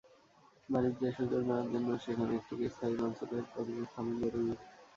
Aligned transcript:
বাণিজ্যের 0.69 1.13
সুযোগ 1.17 1.41
নেওয়ার 1.47 1.67
জন্য 1.73 1.89
সেখানে 2.03 2.31
একটি 2.39 2.53
স্থায়ী 2.67 2.95
কনস্যুলেট 2.99 3.45
অফিস 3.53 3.77
স্থাপন 3.83 4.13
করা 4.13 4.29
জরুরি। 4.29 4.53